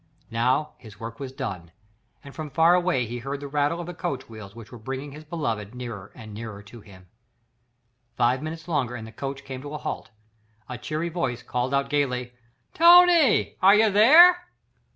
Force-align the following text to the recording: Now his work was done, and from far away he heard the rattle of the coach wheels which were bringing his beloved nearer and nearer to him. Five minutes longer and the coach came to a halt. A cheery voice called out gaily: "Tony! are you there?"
Now 0.31 0.73
his 0.79 0.99
work 0.99 1.19
was 1.19 1.31
done, 1.31 1.71
and 2.23 2.33
from 2.33 2.49
far 2.49 2.73
away 2.73 3.05
he 3.05 3.19
heard 3.19 3.39
the 3.39 3.47
rattle 3.47 3.79
of 3.79 3.85
the 3.85 3.93
coach 3.93 4.27
wheels 4.27 4.55
which 4.55 4.71
were 4.71 4.79
bringing 4.79 5.11
his 5.11 5.23
beloved 5.23 5.75
nearer 5.75 6.11
and 6.15 6.33
nearer 6.33 6.63
to 6.63 6.81
him. 6.81 7.07
Five 8.17 8.41
minutes 8.41 8.67
longer 8.67 8.95
and 8.95 9.05
the 9.05 9.11
coach 9.11 9.43
came 9.45 9.61
to 9.61 9.75
a 9.75 9.77
halt. 9.77 10.09
A 10.67 10.79
cheery 10.79 11.09
voice 11.09 11.43
called 11.43 11.71
out 11.71 11.87
gaily: 11.91 12.33
"Tony! 12.73 13.57
are 13.61 13.75
you 13.75 13.91
there?" 13.91 14.47